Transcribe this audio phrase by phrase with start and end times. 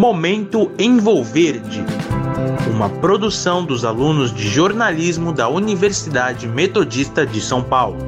[0.00, 1.84] Momento Envolverde,
[2.74, 7.98] uma produção dos alunos de jornalismo da Universidade Metodista de São Paulo.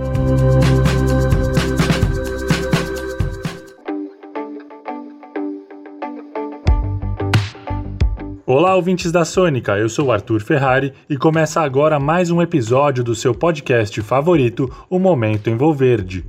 [8.47, 13.15] Olá, ouvintes da Sônica, eu sou Arthur Ferrari e começa agora mais um episódio do
[13.15, 16.25] seu podcast favorito, O Momento Envolverde.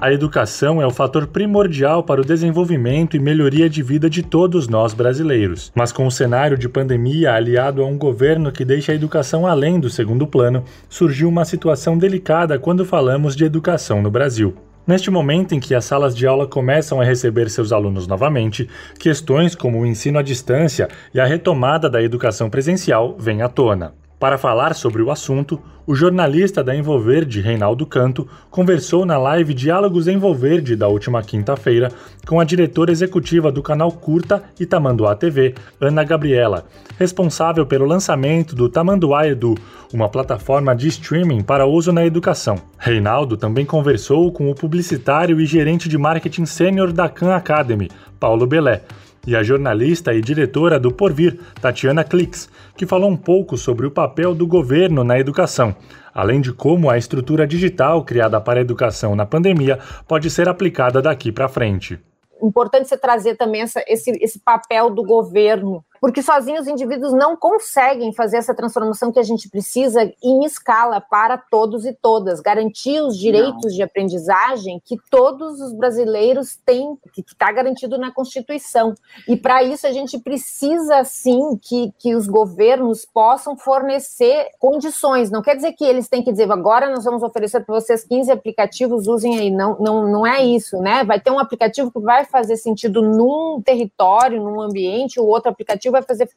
[0.00, 4.68] A educação é o fator primordial para o desenvolvimento e melhoria de vida de todos
[4.68, 5.72] nós brasileiros.
[5.74, 9.80] Mas com o cenário de pandemia aliado a um governo que deixa a educação além
[9.80, 14.54] do segundo plano, surgiu uma situação delicada quando falamos de educação no Brasil.
[14.86, 18.68] Neste momento em que as salas de aula começam a receber seus alunos novamente,
[19.00, 23.97] questões como o ensino à distância e a retomada da educação presencial vêm à tona.
[24.18, 30.08] Para falar sobre o assunto, o jornalista da Envolverde, Reinaldo Canto, conversou na live Diálogos
[30.08, 31.92] Envolverde da última quinta-feira
[32.26, 36.66] com a diretora executiva do canal Curta e Tamanduá TV, Ana Gabriela,
[36.98, 39.54] responsável pelo lançamento do Tamanduá Edu,
[39.94, 42.56] uma plataforma de streaming para uso na educação.
[42.76, 47.88] Reinaldo também conversou com o publicitário e gerente de marketing sênior da Khan Academy,
[48.18, 48.82] Paulo Belé,
[49.28, 53.90] e a jornalista e diretora do Porvir, Tatiana Klix, que falou um pouco sobre o
[53.90, 55.76] papel do governo na educação,
[56.14, 61.02] além de como a estrutura digital criada para a educação na pandemia pode ser aplicada
[61.02, 62.00] daqui para frente.
[62.42, 67.36] Importante você trazer também essa, esse, esse papel do governo porque sozinhos os indivíduos não
[67.36, 73.00] conseguem fazer essa transformação que a gente precisa em escala para todos e todas, garantir
[73.00, 73.76] os direitos não.
[73.76, 78.94] de aprendizagem que todos os brasileiros têm, que está garantido na Constituição.
[79.26, 85.30] E para isso a gente precisa sim que, que os governos possam fornecer condições.
[85.30, 88.30] Não quer dizer que eles têm que dizer agora nós vamos oferecer para vocês 15
[88.30, 89.50] aplicativos, usem aí.
[89.50, 91.04] Não, não, não é isso, né?
[91.04, 95.87] Vai ter um aplicativo que vai fazer sentido num território, num ambiente, o outro aplicativo
[95.90, 96.28] vai fazer,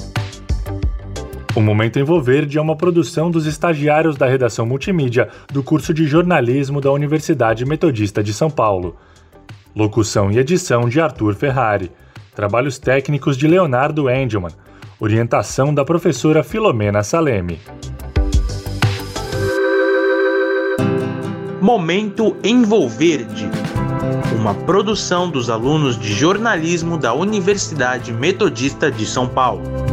[1.56, 6.82] O Momento Envolverde é uma produção dos estagiários da redação multimídia do curso de jornalismo
[6.82, 8.98] da Universidade Metodista de São Paulo.
[9.74, 11.90] Locução e edição de Arthur Ferrari.
[12.36, 14.52] Trabalhos técnicos de Leonardo Engelman.
[15.00, 17.58] Orientação da professora Filomena Saleme.
[21.62, 23.50] Momento Envolverde.
[24.38, 29.85] Uma produção dos alunos de jornalismo da Universidade Metodista de São Paulo.